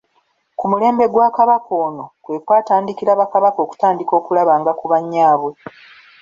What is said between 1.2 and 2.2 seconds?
Kabaka ono